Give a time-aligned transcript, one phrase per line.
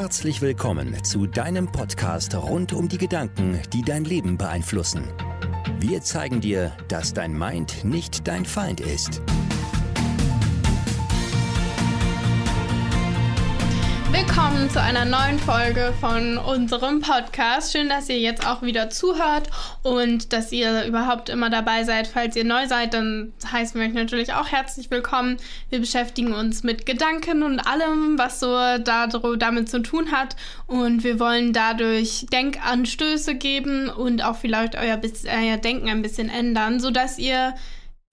[0.00, 5.02] Herzlich willkommen zu deinem Podcast rund um die Gedanken, die dein Leben beeinflussen.
[5.80, 9.20] Wir zeigen dir, dass dein Mind nicht dein Feind ist.
[14.10, 17.72] Willkommen zu einer neuen Folge von unserem Podcast.
[17.72, 19.50] Schön, dass ihr jetzt auch wieder zuhört
[19.82, 22.06] und dass ihr überhaupt immer dabei seid.
[22.06, 25.36] Falls ihr neu seid, dann heißen wir euch natürlich auch herzlich willkommen.
[25.68, 30.36] Wir beschäftigen uns mit Gedanken und allem, was so damit zu tun hat.
[30.66, 34.96] Und wir wollen dadurch Denkanstöße geben und auch vielleicht euer,
[35.58, 37.54] Denken ein bisschen ändern, sodass ihr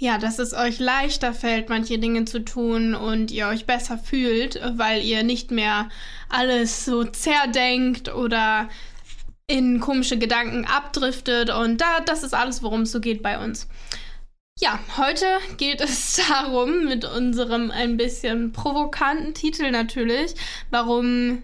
[0.02, 4.60] ja, dass es euch leichter fällt, manche Dinge zu tun und ihr euch besser fühlt,
[4.76, 5.90] weil ihr nicht mehr
[6.30, 8.70] alles so zerdenkt oder
[9.48, 13.68] in komische Gedanken abdriftet und da, das ist alles, worum es so geht bei uns.
[14.60, 15.26] Ja, heute
[15.58, 20.34] geht es darum, mit unserem ein bisschen provokanten Titel natürlich,
[20.72, 21.44] warum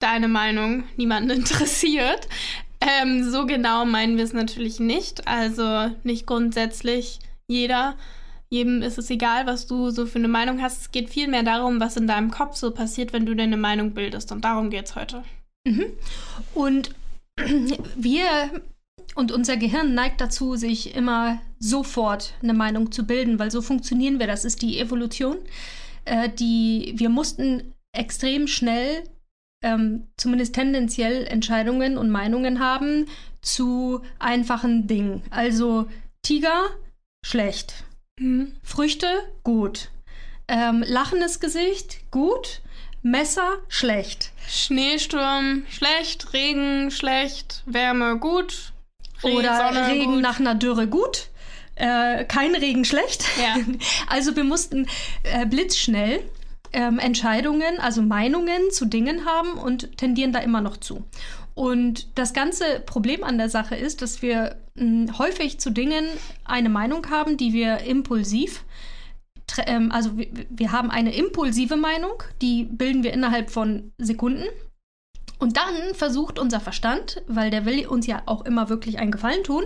[0.00, 2.28] deine Meinung niemanden interessiert.
[2.80, 5.28] Ähm, so genau meinen wir es natürlich nicht.
[5.28, 7.18] Also nicht grundsätzlich
[7.50, 7.96] jeder.
[8.48, 10.80] Jedem ist es egal, was du so für eine Meinung hast.
[10.80, 14.32] Es geht vielmehr darum, was in deinem Kopf so passiert, wenn du deine Meinung bildest.
[14.32, 15.22] Und darum geht es heute.
[15.64, 15.86] Mhm.
[16.54, 16.90] Und
[17.96, 18.50] wir
[19.14, 24.18] und unser Gehirn neigt dazu, sich immer sofort eine Meinung zu bilden, weil so funktionieren
[24.18, 24.26] wir.
[24.26, 25.36] Das ist die Evolution.
[26.04, 29.04] Äh, die, wir mussten extrem schnell,
[29.62, 33.06] ähm, zumindest tendenziell, Entscheidungen und Meinungen haben
[33.42, 35.22] zu einfachen Dingen.
[35.30, 35.86] Also
[36.22, 36.70] Tiger,
[37.24, 37.84] schlecht.
[38.18, 38.52] Mhm.
[38.62, 39.06] Früchte,
[39.44, 39.90] gut.
[40.48, 42.60] Ähm, lachendes Gesicht, gut.
[43.02, 44.30] Messer, schlecht.
[44.46, 46.32] Schneesturm, schlecht.
[46.32, 47.62] Regen, schlecht.
[47.66, 48.72] Wärme, gut.
[49.22, 50.22] Regen, Oder Sonne, Regen gut.
[50.22, 51.28] nach einer Dürre, gut.
[51.76, 53.24] Äh, kein Regen, schlecht.
[53.40, 53.56] Ja.
[54.08, 54.86] Also wir mussten
[55.22, 56.22] äh, blitzschnell
[56.72, 61.04] ähm, Entscheidungen, also Meinungen zu Dingen haben und tendieren da immer noch zu.
[61.54, 66.06] Und das ganze Problem an der Sache ist, dass wir mh, hm, häufig zu Dingen
[66.44, 68.64] eine Meinung haben, die wir impulsiv
[69.66, 74.44] ähm, also wir, wir haben eine impulsive Meinung, die bilden wir innerhalb von Sekunden.
[75.38, 79.42] Und dann versucht unser Verstand, weil der will uns ja auch immer wirklich einen Gefallen
[79.42, 79.64] tun,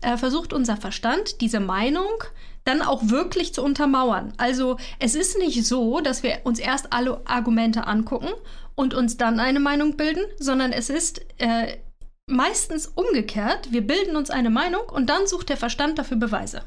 [0.00, 2.24] äh, versucht unser Verstand, diese Meinung
[2.64, 4.32] dann auch wirklich zu untermauern.
[4.36, 8.28] Also es ist nicht so, dass wir uns erst alle Argumente angucken
[8.74, 11.78] und uns dann eine Meinung bilden, sondern es ist äh,
[12.26, 13.72] meistens umgekehrt.
[13.72, 16.62] Wir bilden uns eine Meinung und dann sucht der Verstand dafür Beweise.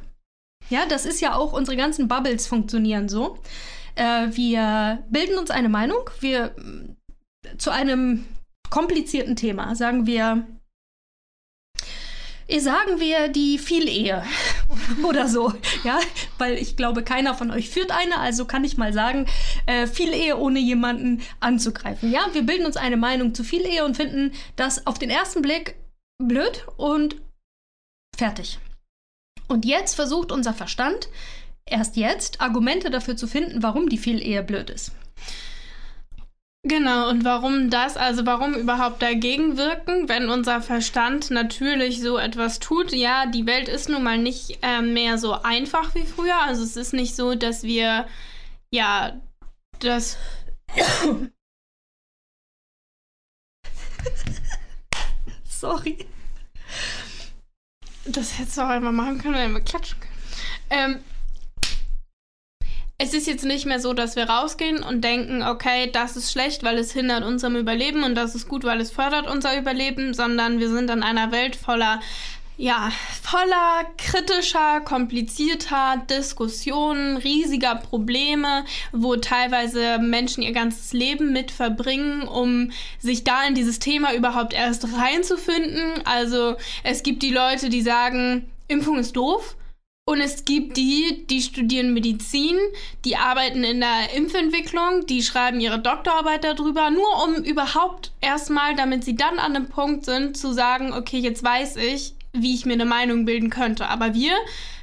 [0.69, 3.37] Ja, das ist ja auch, unsere ganzen Bubbles funktionieren so.
[3.95, 6.55] Äh, wir bilden uns eine Meinung, wir
[7.57, 8.25] zu einem
[8.69, 10.47] komplizierten Thema sagen wir,
[12.59, 14.23] sagen wir die Vielehe
[15.03, 15.99] oder so, ja,
[16.37, 19.27] weil ich glaube, keiner von euch führt eine, also kann ich mal sagen,
[19.65, 22.11] äh, Vielehe ohne jemanden anzugreifen.
[22.11, 25.75] Ja, wir bilden uns eine Meinung zu Vielehe und finden das auf den ersten Blick
[26.21, 27.21] blöd und
[28.15, 28.59] fertig.
[29.47, 31.09] Und jetzt versucht unser Verstand
[31.65, 34.91] erst jetzt Argumente dafür zu finden, warum die Vielehe blöd ist.
[36.65, 42.59] Genau, und warum das, also warum überhaupt dagegen wirken, wenn unser Verstand natürlich so etwas
[42.59, 42.93] tut?
[42.93, 46.39] Ja, die Welt ist nun mal nicht äh, mehr so einfach wie früher.
[46.41, 48.07] Also es ist nicht so, dass wir,
[48.71, 49.19] ja,
[49.79, 50.17] das.
[55.43, 56.07] Sorry.
[58.05, 60.13] Das hättest du auch einmal machen können, wenn wir klatschen können.
[60.69, 61.03] Ähm,
[62.97, 66.63] es ist jetzt nicht mehr so, dass wir rausgehen und denken, okay, das ist schlecht,
[66.63, 70.59] weil es hindert unserem Überleben und das ist gut, weil es fördert unser Überleben, sondern
[70.59, 71.99] wir sind in einer Welt voller
[72.55, 72.91] ja,
[73.23, 82.71] voller kritischer, komplizierter Diskussionen, riesiger Probleme, wo teilweise Menschen ihr ganzes Leben mit verbringen, um
[82.99, 86.05] sich da in dieses Thema überhaupt erst reinzufinden.
[86.05, 89.55] Also es gibt die Leute, die sagen, Impfung ist doof.
[90.05, 92.57] Und es gibt die, die studieren Medizin,
[93.05, 99.05] die arbeiten in der Impfentwicklung, die schreiben ihre Doktorarbeit darüber, nur um überhaupt erstmal, damit
[99.05, 102.73] sie dann an dem Punkt sind, zu sagen, okay, jetzt weiß ich, wie ich mir
[102.73, 103.87] eine Meinung bilden könnte.
[103.87, 104.33] Aber wir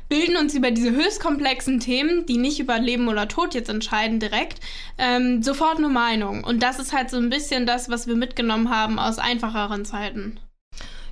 [0.09, 4.21] bilden uns über diese höchst komplexen Themen, die nicht über Leben oder Tod jetzt entscheiden
[4.21, 4.61] direkt,
[4.97, 6.45] ähm, sofort eine Meinung.
[6.45, 10.41] Und das ist halt so ein bisschen das, was wir mitgenommen haben aus einfacheren Zeiten.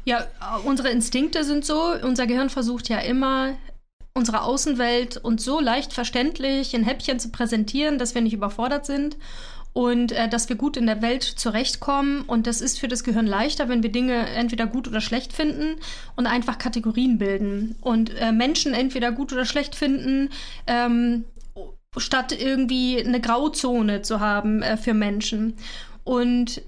[0.04, 0.26] Ja,
[0.64, 1.92] unsere Instinkte sind so.
[2.02, 3.58] Unser Gehirn versucht ja immer,
[4.18, 9.16] unsere Außenwelt uns so leicht verständlich in Häppchen zu präsentieren, dass wir nicht überfordert sind
[9.72, 12.22] und äh, dass wir gut in der Welt zurechtkommen.
[12.22, 15.76] Und das ist für das Gehirn leichter, wenn wir Dinge entweder gut oder schlecht finden
[16.16, 20.30] und einfach Kategorien bilden und äh, Menschen entweder gut oder schlecht finden.
[20.66, 21.24] Ähm,
[21.96, 25.56] statt irgendwie eine Grauzone zu haben äh, für Menschen.
[26.04, 26.62] Und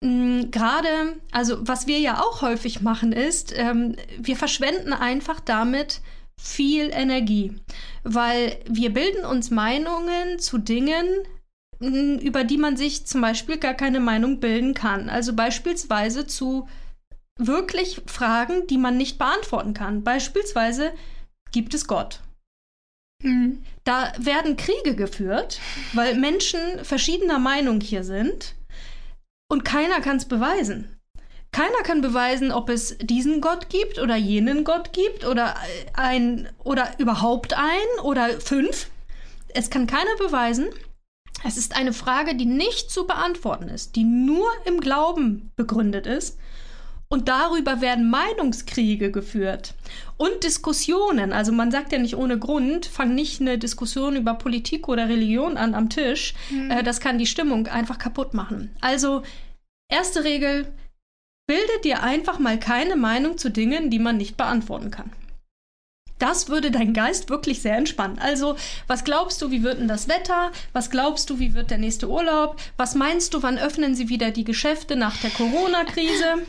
[0.00, 6.00] mm, gerade, also was wir ja auch häufig machen, ist, ähm, wir verschwenden einfach damit
[6.40, 7.52] viel Energie,
[8.02, 11.06] weil wir bilden uns Meinungen zu Dingen,
[11.80, 15.08] über die man sich zum Beispiel gar keine Meinung bilden kann.
[15.08, 16.68] Also beispielsweise zu
[17.38, 20.04] wirklich Fragen, die man nicht beantworten kann.
[20.04, 20.92] Beispielsweise,
[21.52, 22.20] gibt es Gott?
[23.22, 23.62] Mhm.
[23.84, 25.60] Da werden Kriege geführt,
[25.92, 28.54] weil Menschen verschiedener Meinung hier sind
[29.50, 30.93] und keiner kann es beweisen.
[31.54, 35.54] Keiner kann beweisen, ob es diesen Gott gibt oder jenen Gott gibt oder
[35.92, 38.88] ein oder überhaupt ein oder fünf.
[39.54, 40.66] Es kann keiner beweisen.
[41.46, 46.40] Es ist eine Frage, die nicht zu beantworten ist, die nur im Glauben begründet ist.
[47.06, 49.74] Und darüber werden Meinungskriege geführt
[50.16, 51.32] und Diskussionen.
[51.32, 55.56] Also man sagt ja nicht ohne Grund, fang nicht eine Diskussion über Politik oder Religion
[55.56, 56.34] an am Tisch.
[56.50, 56.72] Mhm.
[56.72, 58.74] Äh, das kann die Stimmung einfach kaputt machen.
[58.80, 59.22] Also
[59.88, 60.66] erste Regel,
[61.46, 65.12] bilde dir einfach mal keine Meinung zu Dingen, die man nicht beantworten kann.
[66.18, 68.18] Das würde deinen Geist wirklich sehr entspannen.
[68.18, 68.56] Also,
[68.86, 70.52] was glaubst du, wie wird denn das Wetter?
[70.72, 72.56] Was glaubst du, wie wird der nächste Urlaub?
[72.76, 76.46] Was meinst du, wann öffnen sie wieder die Geschäfte nach der Corona-Krise?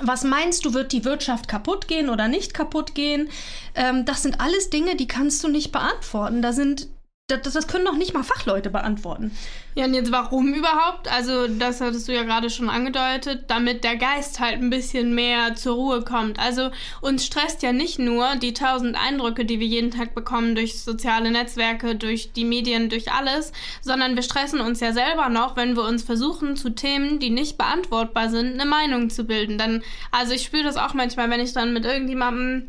[0.00, 3.28] Was meinst du, wird die Wirtschaft kaputt gehen oder nicht kaputt gehen?
[3.74, 6.42] Ähm, das sind alles Dinge, die kannst du nicht beantworten.
[6.42, 6.88] Da sind
[7.26, 9.34] das, das, können doch nicht mal Fachleute beantworten.
[9.74, 11.10] Ja, und jetzt warum überhaupt?
[11.10, 15.54] Also, das hattest du ja gerade schon angedeutet, damit der Geist halt ein bisschen mehr
[15.54, 16.38] zur Ruhe kommt.
[16.38, 20.82] Also, uns stresst ja nicht nur die tausend Eindrücke, die wir jeden Tag bekommen durch
[20.82, 25.76] soziale Netzwerke, durch die Medien, durch alles, sondern wir stressen uns ja selber noch, wenn
[25.76, 29.56] wir uns versuchen, zu Themen, die nicht beantwortbar sind, eine Meinung zu bilden.
[29.56, 32.68] Dann, also ich spüre das auch manchmal, wenn ich dann mit irgendjemandem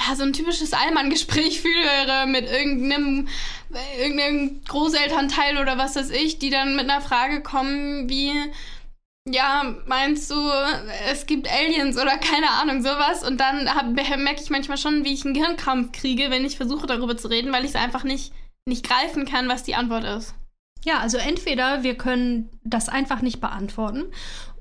[0.00, 3.28] ja, so ein typisches Allmann-Gespräch führe mit irgendeinem,
[3.98, 8.32] irgendeinem Großelternteil oder was weiß ich, die dann mit einer Frage kommen wie,
[9.28, 10.36] ja, meinst du,
[11.10, 13.26] es gibt Aliens oder keine Ahnung, sowas?
[13.26, 13.64] Und dann
[14.22, 17.52] merke ich manchmal schon, wie ich einen Gehirnkrampf kriege, wenn ich versuche, darüber zu reden,
[17.52, 18.32] weil ich es einfach nicht,
[18.66, 20.34] nicht greifen kann, was die Antwort ist.
[20.82, 24.04] Ja, also entweder wir können das einfach nicht beantworten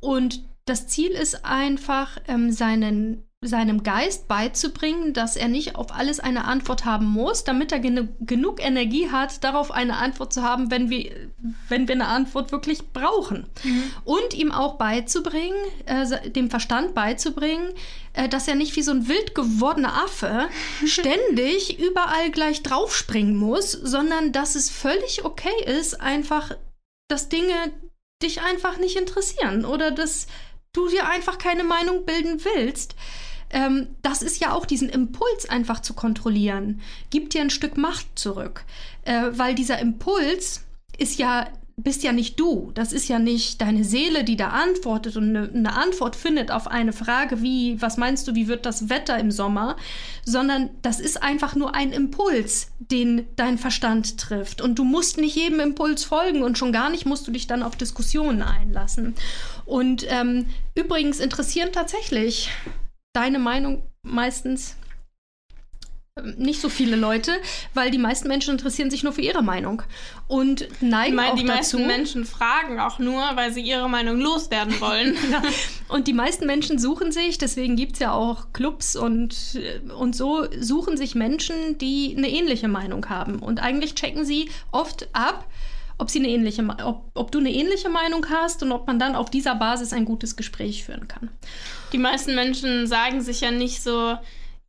[0.01, 6.19] und das Ziel ist einfach, ähm, seinen seinem Geist beizubringen, dass er nicht auf alles
[6.19, 10.71] eine Antwort haben muss, damit er genu genug Energie hat, darauf eine Antwort zu haben,
[10.71, 11.29] wenn wir,
[11.69, 13.47] wenn wir eine Antwort wirklich brauchen.
[13.63, 13.83] Mhm.
[14.03, 17.71] Und ihm auch beizubringen, äh, dem Verstand beizubringen,
[18.11, 20.49] äh, dass er nicht wie so ein wild gewordener Affe
[20.85, 26.57] ständig überall gleich draufspringen muss, sondern dass es völlig okay ist, einfach,
[27.07, 27.53] dass Dinge
[28.21, 30.27] dich einfach nicht interessieren oder dass
[30.73, 32.95] du dir einfach keine Meinung bilden willst
[33.51, 38.07] ähm, das ist ja auch diesen Impuls einfach zu kontrollieren, gibt dir ein Stück Macht
[38.15, 38.63] zurück,
[39.03, 40.65] äh, weil dieser Impuls
[40.97, 41.47] ist ja
[41.81, 42.71] bist ja nicht du.
[42.73, 46.67] Das ist ja nicht deine Seele, die da antwortet und eine, eine, Antwort findet auf
[46.67, 49.77] eine Frage wie, was meinst du, wie wird das Wetter im Sommer?
[50.25, 54.61] Sondern das ist einfach nur ein Impuls, den dein Verstand trifft.
[54.61, 57.63] Und du musst nicht jedem Impuls folgen und schon gar nicht musst du dich dann
[57.63, 59.15] auf Diskussionen einlassen.
[59.65, 62.49] Und ähm, übrigens interessieren tatsächlich
[63.13, 64.75] deine Meinung meistens
[66.37, 67.33] nicht so viele Leute,
[67.73, 69.83] weil die meisten Menschen interessieren sich nur für ihre Meinung
[70.27, 71.77] und neigen meine, auch die dazu.
[71.77, 75.15] Die meisten Menschen fragen auch nur, weil sie ihre Meinung loswerden wollen.
[75.31, 75.41] ja.
[75.87, 80.15] Und die meisten Menschen suchen sich, deswegen gibt es ja auch Clubs und, äh, und
[80.15, 83.39] so, suchen sich Menschen, die eine ähnliche Meinung haben.
[83.39, 85.47] Und eigentlich checken sie oft ab,
[85.97, 89.15] ob, sie eine ähnliche, ob, ob du eine ähnliche Meinung hast und ob man dann
[89.15, 91.29] auf dieser Basis ein gutes Gespräch führen kann.
[91.91, 94.17] Die meisten Menschen sagen sich ja nicht so,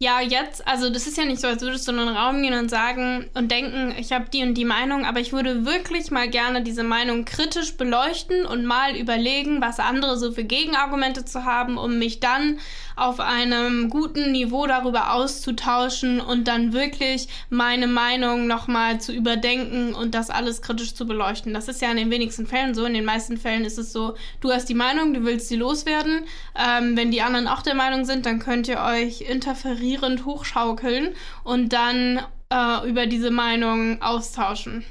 [0.02, 2.54] ja, jetzt, also das ist ja nicht so, als würdest du in einen Raum gehen
[2.54, 6.26] und sagen und denken, ich habe die und die Meinung, aber ich würde wirklich mal
[6.30, 11.76] gerne diese Meinung kritisch beleuchten und mal überlegen, was andere so für Gegenargumente zu haben,
[11.76, 12.60] um mich dann
[13.00, 20.14] auf einem guten Niveau darüber auszutauschen und dann wirklich meine Meinung nochmal zu überdenken und
[20.14, 21.54] das alles kritisch zu beleuchten.
[21.54, 22.84] Das ist ja in den wenigsten Fällen so.
[22.84, 26.24] In den meisten Fällen ist es so, du hast die Meinung, du willst sie loswerden.
[26.54, 31.72] Ähm, wenn die anderen auch der Meinung sind, dann könnt ihr euch interferierend hochschaukeln und
[31.72, 32.20] dann
[32.52, 34.84] äh, über diese Meinung austauschen.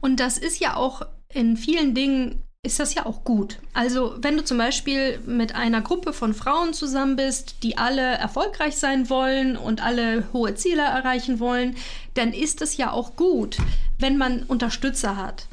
[0.00, 3.58] Und das ist ja auch in vielen Dingen ist das ja auch gut.
[3.72, 8.76] Also wenn du zum Beispiel mit einer Gruppe von Frauen zusammen bist, die alle erfolgreich
[8.76, 11.76] sein wollen und alle hohe Ziele erreichen wollen,
[12.14, 13.58] dann ist es ja auch gut,
[13.98, 15.46] wenn man Unterstützer hat.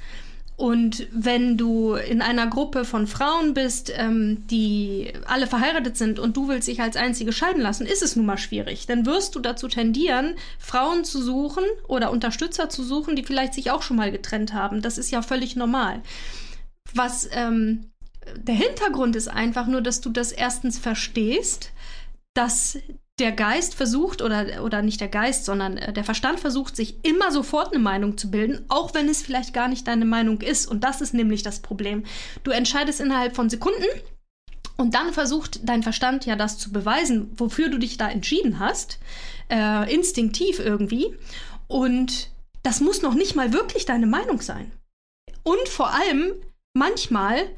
[0.55, 6.37] Und wenn du in einer Gruppe von Frauen bist, ähm, die alle verheiratet sind und
[6.37, 8.85] du willst dich als Einzige scheiden lassen, ist es nun mal schwierig.
[8.85, 13.71] Dann wirst du dazu tendieren, Frauen zu suchen oder Unterstützer zu suchen, die vielleicht sich
[13.71, 14.81] auch schon mal getrennt haben.
[14.81, 16.01] Das ist ja völlig normal.
[16.93, 17.91] Was, ähm,
[18.37, 21.71] der Hintergrund ist einfach nur, dass du das erstens verstehst,
[22.33, 22.77] dass
[23.19, 27.31] der Geist versucht, oder, oder nicht der Geist, sondern äh, der Verstand versucht, sich immer
[27.31, 30.65] sofort eine Meinung zu bilden, auch wenn es vielleicht gar nicht deine Meinung ist.
[30.65, 32.03] Und das ist nämlich das Problem.
[32.43, 33.85] Du entscheidest innerhalb von Sekunden
[34.77, 38.97] und dann versucht dein Verstand ja das zu beweisen, wofür du dich da entschieden hast,
[39.49, 41.15] äh, instinktiv irgendwie.
[41.67, 42.31] Und
[42.63, 44.71] das muss noch nicht mal wirklich deine Meinung sein.
[45.43, 46.33] Und vor allem,
[46.73, 47.49] manchmal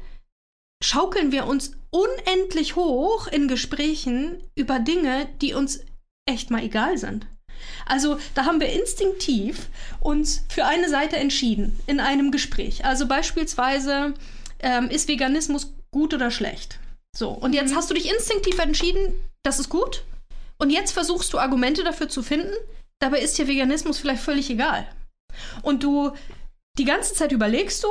[0.82, 5.80] schaukeln wir uns unendlich hoch in Gesprächen über Dinge, die uns
[6.26, 7.26] echt mal egal sind.
[7.86, 9.68] Also da haben wir instinktiv
[10.00, 12.84] uns für eine Seite entschieden in einem Gespräch.
[12.84, 14.14] Also beispielsweise,
[14.60, 16.78] ähm, ist Veganismus gut oder schlecht?
[17.16, 17.76] So, und jetzt mhm.
[17.76, 20.04] hast du dich instinktiv entschieden, das ist gut.
[20.58, 22.54] Und jetzt versuchst du Argumente dafür zu finden.
[22.98, 24.86] Dabei ist dir Veganismus vielleicht völlig egal.
[25.62, 26.12] Und du
[26.78, 27.88] die ganze Zeit überlegst du,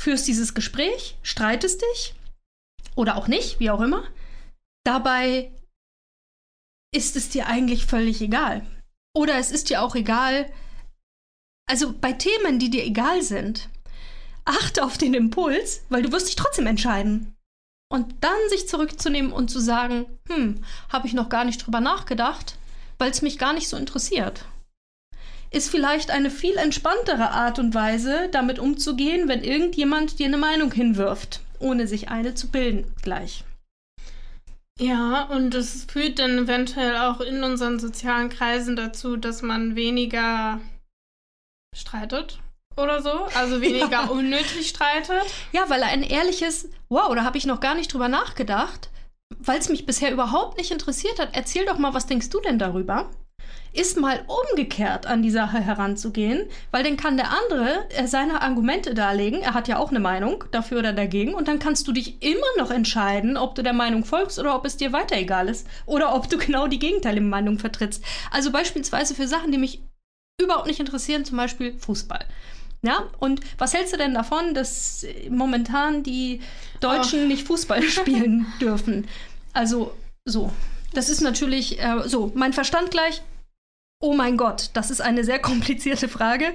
[0.00, 2.14] führst dieses Gespräch, streitest dich
[2.96, 4.08] oder auch nicht, wie auch immer.
[4.84, 5.52] Dabei
[6.94, 8.66] ist es dir eigentlich völlig egal.
[9.14, 10.50] Oder es ist dir auch egal,
[11.68, 13.68] also bei Themen, die dir egal sind,
[14.44, 17.36] achte auf den Impuls, weil du wirst dich trotzdem entscheiden.
[17.92, 22.56] Und dann sich zurückzunehmen und zu sagen, hm, habe ich noch gar nicht drüber nachgedacht,
[22.98, 24.46] weil es mich gar nicht so interessiert.
[25.52, 30.72] Ist vielleicht eine viel entspanntere Art und Weise, damit umzugehen, wenn irgendjemand dir eine Meinung
[30.72, 33.44] hinwirft ohne sich eine zu bilden gleich.
[34.80, 40.58] Ja, und es führt dann eventuell auch in unseren sozialen Kreisen dazu, dass man weniger
[41.76, 42.40] streitet
[42.76, 44.06] oder so, also weniger ja.
[44.06, 45.22] unnötig streitet.
[45.52, 48.88] Ja, weil ein ehrliches, wow, da habe ich noch gar nicht drüber nachgedacht,
[49.38, 51.30] weil es mich bisher überhaupt nicht interessiert hat.
[51.34, 53.10] Erzähl doch mal, was denkst du denn darüber?
[53.72, 58.94] Ist mal umgekehrt an die Sache heranzugehen, weil dann kann der andere äh, seine Argumente
[58.94, 59.40] darlegen.
[59.42, 62.40] Er hat ja auch eine Meinung dafür oder dagegen und dann kannst du dich immer
[62.58, 66.14] noch entscheiden, ob du der Meinung folgst oder ob es dir weiter egal ist oder
[66.14, 68.04] ob du genau die gegenteilige Meinung vertrittst.
[68.30, 69.80] Also beispielsweise für Sachen, die mich
[70.42, 72.24] überhaupt nicht interessieren, zum Beispiel Fußball.
[72.82, 76.40] Ja, und was hältst du denn davon, dass momentan die
[76.80, 77.26] Deutschen oh.
[77.26, 79.06] nicht Fußball spielen dürfen?
[79.52, 79.92] Also
[80.24, 80.50] so.
[80.92, 83.22] Das ist natürlich äh, so, mein Verstand gleich,
[84.00, 86.52] Oh mein Gott, das ist eine sehr komplizierte Frage.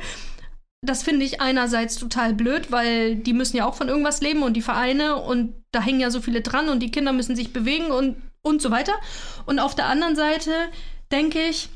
[0.81, 4.53] Das finde ich einerseits total blöd, weil die müssen ja auch von irgendwas leben und
[4.53, 7.91] die Vereine und da hängen ja so viele dran und die Kinder müssen sich bewegen
[7.91, 8.93] und, und so weiter.
[9.45, 10.51] Und auf der anderen Seite
[11.11, 11.69] denke ich,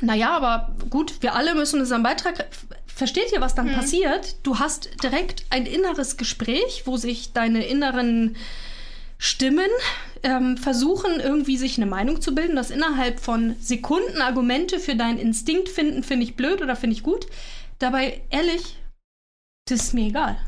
[0.00, 2.46] naja, aber gut, wir alle müssen unseren Beitrag.
[2.86, 3.74] Versteht ihr, was dann hm.
[3.74, 4.36] passiert?
[4.44, 8.36] Du hast direkt ein inneres Gespräch, wo sich deine inneren
[9.18, 9.68] Stimmen
[10.22, 15.18] ähm, versuchen, irgendwie sich eine Meinung zu bilden, das innerhalb von Sekunden Argumente für deinen
[15.18, 17.26] Instinkt finden, finde ich blöd oder finde ich gut.
[17.78, 18.78] Dabei, ehrlich,
[19.68, 20.38] das ist mir egal.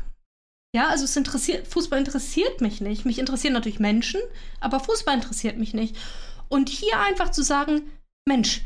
[0.73, 3.05] Ja, also es interessiert, Fußball interessiert mich nicht.
[3.05, 4.21] Mich interessieren natürlich Menschen,
[4.61, 5.97] aber Fußball interessiert mich nicht.
[6.47, 7.91] Und hier einfach zu sagen,
[8.25, 8.61] Mensch,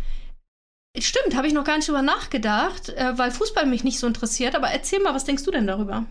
[0.99, 4.55] stimmt, habe ich noch gar nicht drüber nachgedacht, äh, weil Fußball mich nicht so interessiert,
[4.55, 6.05] aber erzähl mal, was denkst du denn darüber?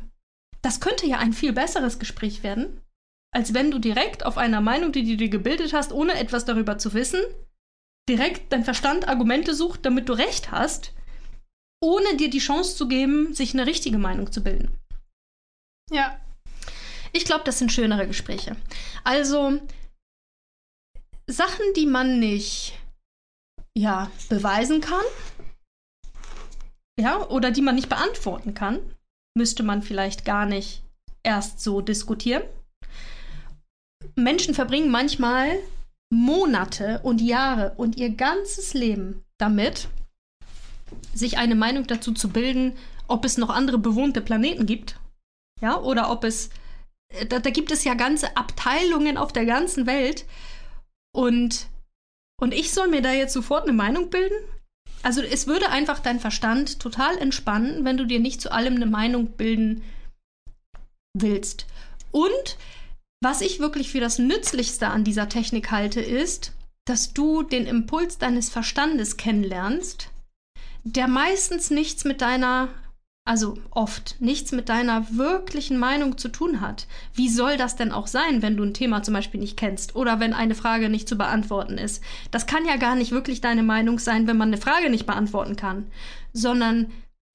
[0.63, 2.81] Das könnte ja ein viel besseres Gespräch werden,
[3.35, 6.79] als wenn du direkt auf einer Meinung, die du dir gebildet hast, ohne etwas darüber
[6.79, 7.21] zu wissen,
[8.09, 10.93] direkt dein Verstand Argumente sucht, damit du recht hast,
[11.83, 14.71] ohne dir die Chance zu geben, sich eine richtige Meinung zu bilden.
[15.91, 16.19] Ja.
[17.13, 18.57] Ich glaube, das sind schönere Gespräche.
[19.03, 19.61] Also
[21.27, 22.79] Sachen, die man nicht
[23.77, 25.05] ja, beweisen kann,
[27.01, 28.79] ja, oder die man nicht beantworten kann,
[29.37, 30.85] müsste man vielleicht gar nicht
[31.25, 32.45] erst so diskutieren.
[34.17, 35.59] Menschen verbringen manchmal
[36.13, 39.89] Monate und Jahre und ihr ganzes Leben damit,
[41.13, 42.77] sich eine Meinung dazu zu bilden,
[43.09, 44.99] ob es noch andere bewohnte Planeten gibt.
[45.61, 46.51] Ja, oder ob es.
[47.13, 50.25] Äh, da, da gibt es ja ganze Abteilungen auf der ganzen Welt.
[51.15, 51.69] Und,
[52.41, 54.37] und ich soll mir da jetzt sofort eine Meinung bilden?
[55.03, 58.87] Also es würde einfach dein Verstand total entspannen, wenn du dir nicht zu allem eine
[58.87, 59.83] Meinung bilden
[61.15, 61.67] willst.
[62.11, 62.57] Und
[63.25, 66.53] was ich wirklich für das Nützlichste an dieser Technik halte, ist,
[66.85, 70.11] dass du den Impuls deines Verstandes kennenlernst,
[70.85, 72.69] der meistens nichts mit deiner,
[73.27, 76.87] also oft nichts mit deiner wirklichen Meinung zu tun hat.
[77.15, 80.21] Wie soll das denn auch sein, wenn du ein Thema zum Beispiel nicht kennst oder
[80.21, 82.03] wenn eine Frage nicht zu beantworten ist?
[82.31, 85.57] Das kann ja gar nicht wirklich deine Meinung sein, wenn man eine Frage nicht beantworten
[85.57, 85.87] kann,
[86.35, 86.93] sondern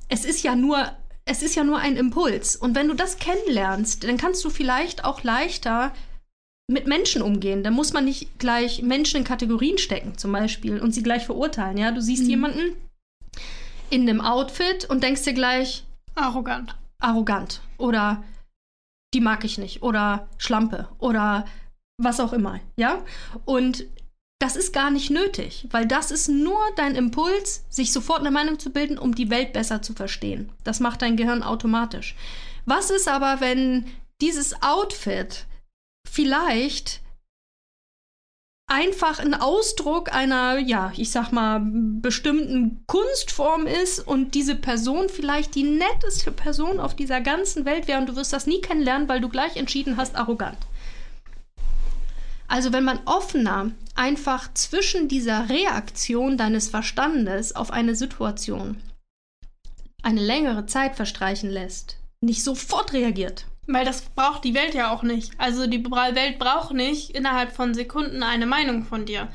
[0.07, 0.91] es ist ja nur
[1.29, 2.55] es ist ja nur ein Impuls.
[2.55, 5.93] Und wenn du das kennenlernst, dann kannst du vielleicht auch leichter
[6.67, 7.63] mit Menschen umgehen.
[7.63, 11.77] Da muss man nicht gleich Menschen in Kategorien stecken, zum Beispiel, und sie gleich verurteilen.
[11.77, 12.29] Ja, du siehst mhm.
[12.29, 12.73] jemanden
[13.91, 15.83] in einem Outfit und denkst dir gleich
[16.15, 16.75] arrogant.
[16.99, 17.61] Arrogant.
[17.77, 18.23] Oder
[19.13, 21.45] die mag ich nicht oder Schlampe oder
[22.01, 23.03] was auch immer, ja?
[23.45, 23.85] Und
[24.39, 28.57] das ist gar nicht nötig, weil das ist nur dein Impuls, sich sofort eine Meinung
[28.57, 30.49] zu bilden, um die Welt besser zu verstehen.
[30.63, 32.15] Das macht dein Gehirn automatisch.
[32.65, 33.85] Was ist aber, wenn
[34.21, 35.45] dieses Outfit
[36.09, 37.01] vielleicht
[38.67, 45.55] einfach ein Ausdruck einer, ja, ich sag mal, bestimmten Kunstform ist und diese Person vielleicht
[45.55, 49.19] die netteste Person auf dieser ganzen Welt wäre und du wirst das nie kennenlernen, weil
[49.19, 50.57] du gleich entschieden hast, arrogant.
[52.47, 58.81] Also wenn man offener einfach zwischen dieser Reaktion deines Verstandes auf eine Situation
[60.01, 65.03] eine längere Zeit verstreichen lässt, nicht sofort reagiert, weil das braucht die Welt ja auch
[65.03, 65.33] nicht.
[65.37, 69.27] Also die Welt braucht nicht innerhalb von Sekunden eine Meinung von dir.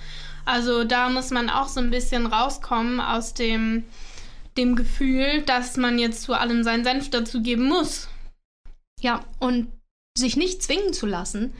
[0.47, 3.85] Also da muss man auch so ein bisschen rauskommen aus dem,
[4.57, 8.09] dem Gefühl, dass man jetzt zu allem seinen Senf dazugeben muss.
[9.01, 9.71] Ja, und
[10.17, 11.53] sich nicht zwingen zu lassen,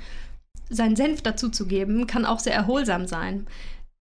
[0.69, 3.47] seinen Senf dazuzugeben, kann auch sehr erholsam sein.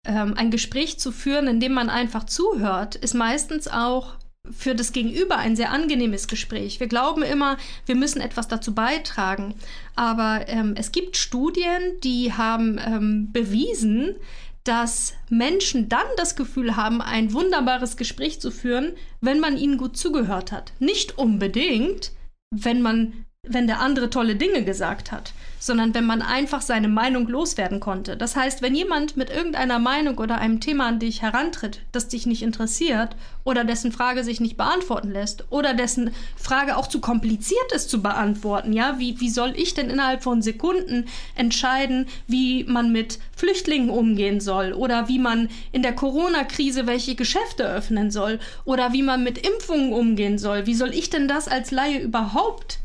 [0.06, 4.14] Ähm, ein Gespräch zu führen, in dem man einfach zuhört, ist meistens auch
[4.50, 6.80] für das Gegenüber ein sehr angenehmes Gespräch.
[6.80, 9.54] Wir glauben immer, wir müssen etwas dazu beitragen.
[9.94, 14.16] Aber ähm, es gibt Studien, die haben ähm, bewiesen,
[14.64, 19.96] dass Menschen dann das Gefühl haben, ein wunderbares Gespräch zu führen, wenn man ihnen gut
[19.96, 20.72] zugehört hat.
[20.78, 22.12] Nicht unbedingt,
[22.50, 27.28] wenn man wenn der andere tolle Dinge gesagt hat, sondern wenn man einfach seine Meinung
[27.28, 28.16] loswerden konnte.
[28.16, 32.26] Das heißt, wenn jemand mit irgendeiner Meinung oder einem Thema an dich herantritt, das dich
[32.26, 33.14] nicht interessiert
[33.44, 38.02] oder dessen Frage sich nicht beantworten lässt oder dessen Frage auch zu kompliziert ist zu
[38.02, 41.04] beantworten, ja, wie, wie soll ich denn innerhalb von Sekunden
[41.36, 47.68] entscheiden, wie man mit Flüchtlingen umgehen soll oder wie man in der Corona-Krise welche Geschäfte
[47.68, 50.66] öffnen soll oder wie man mit Impfungen umgehen soll?
[50.66, 52.78] Wie soll ich denn das als Laie überhaupt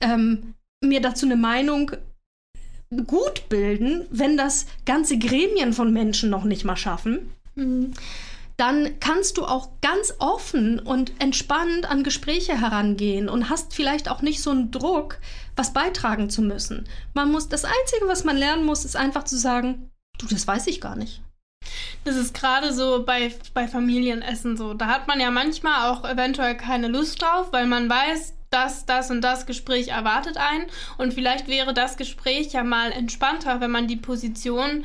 [0.00, 1.92] ähm, mir dazu eine Meinung
[3.06, 7.30] gut bilden, wenn das ganze Gremien von Menschen noch nicht mal schaffen.
[7.54, 7.92] Mhm.
[8.56, 14.22] Dann kannst du auch ganz offen und entspannt an Gespräche herangehen und hast vielleicht auch
[14.22, 15.18] nicht so einen Druck,
[15.56, 16.86] was beitragen zu müssen.
[17.14, 20.66] Man muss, das Einzige, was man lernen muss, ist einfach zu sagen, du, das weiß
[20.66, 21.22] ich gar nicht.
[22.04, 24.74] Das ist gerade so bei, bei Familienessen so.
[24.74, 29.10] Da hat man ja manchmal auch eventuell keine Lust drauf, weil man weiß, das, das
[29.10, 30.66] und das Gespräch erwartet einen.
[30.98, 34.84] Und vielleicht wäre das Gespräch ja mal entspannter, wenn man die Position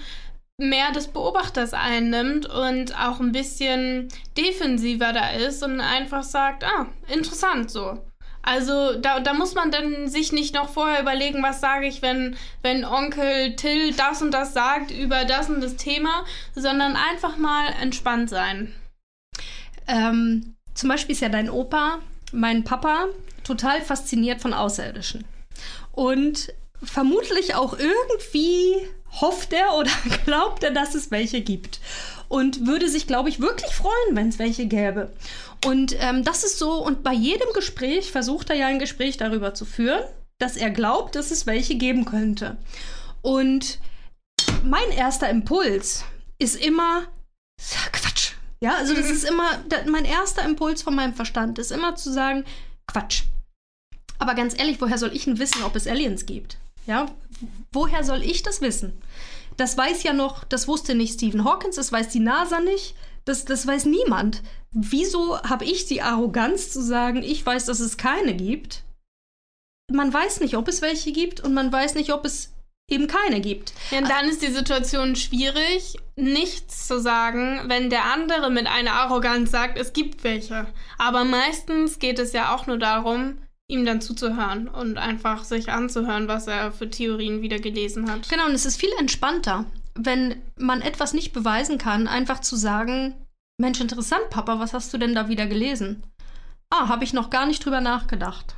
[0.59, 6.87] mehr des Beobachters einnimmt und auch ein bisschen defensiver da ist und einfach sagt, ah,
[7.07, 7.99] interessant so.
[8.41, 12.37] Also da, da muss man dann sich nicht noch vorher überlegen, was sage ich, wenn,
[12.61, 16.23] wenn Onkel Till das und das sagt über das und das Thema,
[16.55, 18.73] sondern einfach mal entspannt sein.
[19.85, 21.99] Ähm, zum Beispiel ist ja dein Opa,
[22.31, 23.07] mein Papa,
[23.43, 25.25] total fasziniert von Außerirdischen.
[25.91, 28.87] Und vermutlich auch irgendwie
[29.21, 29.91] hofft er oder
[30.25, 31.79] glaubt er, dass es welche gibt.
[32.29, 35.11] Und würde sich, glaube ich, wirklich freuen, wenn es welche gäbe.
[35.65, 39.53] Und ähm, das ist so, und bei jedem Gespräch versucht er ja ein Gespräch darüber
[39.53, 40.03] zu führen,
[40.37, 42.57] dass er glaubt, dass es welche geben könnte.
[43.21, 43.79] Und
[44.63, 46.03] mein erster Impuls
[46.37, 47.03] ist immer.
[48.59, 49.49] Ja, also das ist immer,
[49.87, 52.43] mein erster Impuls von meinem Verstand ist immer zu sagen,
[52.87, 53.23] Quatsch.
[54.19, 56.57] Aber ganz ehrlich, woher soll ich denn wissen, ob es Aliens gibt?
[56.87, 57.07] Ja,
[57.71, 58.99] woher soll ich das wissen?
[59.57, 63.45] Das weiß ja noch, das wusste nicht Stephen Hawkins, das weiß die NASA nicht, das,
[63.45, 64.41] das weiß niemand.
[64.71, 68.83] Wieso habe ich die Arroganz zu sagen, ich weiß, dass es keine gibt?
[69.91, 72.53] Man weiß nicht, ob es welche gibt und man weiß nicht, ob es
[72.89, 73.73] eben keine gibt.
[73.91, 78.93] Ja, und dann ist die Situation schwierig, nichts zu sagen, wenn der andere mit einer
[78.93, 80.67] Arroganz sagt, es gibt welche.
[80.97, 86.29] Aber meistens geht es ja auch nur darum, ihm dann zuzuhören und einfach sich anzuhören,
[86.29, 88.29] was er für Theorien wieder gelesen hat.
[88.29, 93.15] Genau, und es ist viel entspannter, wenn man etwas nicht beweisen kann, einfach zu sagen,
[93.59, 96.03] Mensch, interessant, Papa, was hast du denn da wieder gelesen?
[96.69, 98.55] Ah, habe ich noch gar nicht drüber nachgedacht.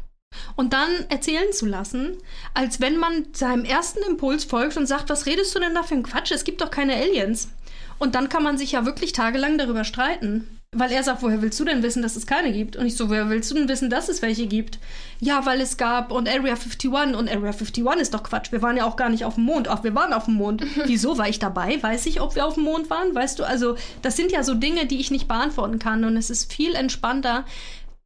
[0.55, 2.17] Und dann erzählen zu lassen,
[2.53, 5.95] als wenn man seinem ersten Impuls folgt und sagt, was redest du denn da für
[5.95, 6.31] ein Quatsch?
[6.31, 7.49] Es gibt doch keine Aliens.
[7.97, 10.47] Und dann kann man sich ja wirklich tagelang darüber streiten.
[10.71, 12.75] Weil er sagt, woher willst du denn wissen, dass es keine gibt?
[12.75, 14.77] Und ich so, woher willst du denn wissen, dass es welche gibt?
[15.19, 18.51] Ja, weil es gab und Area 51 und Area 51 ist doch Quatsch.
[18.51, 19.67] Wir waren ja auch gar nicht auf dem Mond.
[19.67, 20.63] Ach, wir waren auf dem Mond.
[20.85, 21.81] Wieso war ich dabei?
[21.81, 23.15] Weiß ich, ob wir auf dem Mond waren?
[23.15, 26.03] Weißt du, also das sind ja so Dinge, die ich nicht beantworten kann.
[26.03, 27.45] Und es ist viel entspannter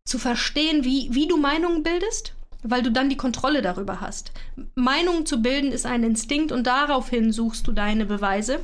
[0.05, 4.31] zu verstehen, wie, wie du Meinungen bildest weil du dann die Kontrolle darüber hast.
[4.75, 8.59] Meinungen zu bilden ist ein Instinkt und daraufhin suchst du deine Beweise.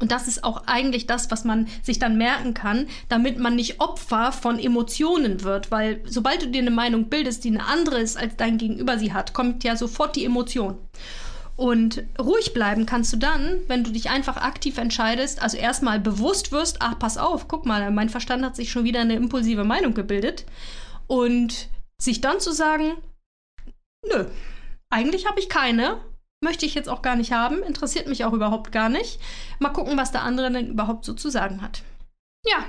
[0.00, 3.80] Und das ist auch eigentlich das, was man sich dann merken kann, damit man nicht
[3.80, 5.72] Opfer von Emotionen wird.
[5.72, 9.12] Weil sobald du dir eine Meinung bildest, die eine andere ist, als dein Gegenüber sie
[9.12, 10.78] hat, kommt ja sofort die Emotion.
[11.58, 16.52] Und ruhig bleiben kannst du dann, wenn du dich einfach aktiv entscheidest, also erstmal bewusst
[16.52, 19.92] wirst, ach, pass auf, guck mal, mein Verstand hat sich schon wieder eine impulsive Meinung
[19.92, 20.44] gebildet.
[21.08, 21.68] Und
[22.00, 22.92] sich dann zu sagen,
[24.08, 24.26] nö,
[24.88, 26.00] eigentlich habe ich keine,
[26.40, 29.18] möchte ich jetzt auch gar nicht haben, interessiert mich auch überhaupt gar nicht.
[29.58, 31.82] Mal gucken, was der andere denn überhaupt so zu sagen hat.
[32.46, 32.66] Ja.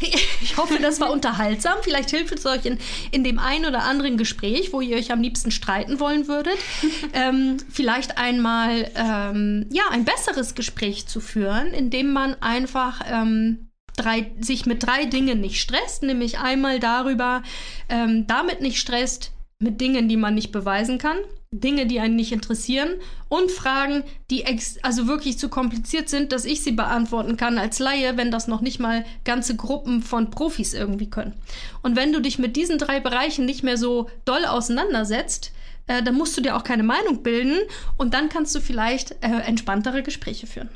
[0.00, 1.78] Ich hoffe, das war unterhaltsam.
[1.82, 2.78] Vielleicht hilft es euch in,
[3.10, 6.56] in dem einen oder anderen Gespräch, wo ihr euch am liebsten streiten wollen würdet,
[7.12, 14.32] ähm, vielleicht einmal ähm, ja, ein besseres Gespräch zu führen, indem man einfach ähm, drei,
[14.40, 17.42] sich mit drei Dingen nicht stresst, nämlich einmal darüber,
[17.88, 21.16] ähm, damit nicht stresst, mit Dingen, die man nicht beweisen kann,
[21.60, 22.90] Dinge, die einen nicht interessieren
[23.28, 24.44] und Fragen, die
[24.82, 28.60] also wirklich zu kompliziert sind, dass ich sie beantworten kann als Laie, wenn das noch
[28.60, 31.34] nicht mal ganze Gruppen von Profis irgendwie können.
[31.82, 35.52] Und wenn du dich mit diesen drei Bereichen nicht mehr so doll auseinandersetzt,
[35.86, 37.58] äh, dann musst du dir auch keine Meinung bilden
[37.96, 40.68] und dann kannst du vielleicht äh, entspanntere Gespräche führen.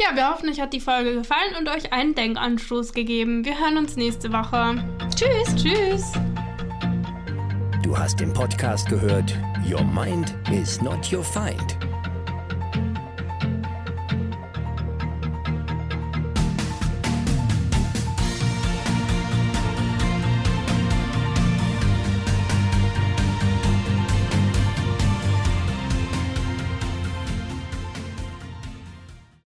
[0.00, 3.44] Ja, wir hoffen, euch hat die Folge gefallen und euch einen Denkanstoß gegeben.
[3.44, 4.82] Wir hören uns nächste Woche.
[5.14, 5.54] Tschüss.
[5.54, 6.12] Tschüss.
[7.82, 11.91] Du hast den Podcast gehört Your Mind is not your find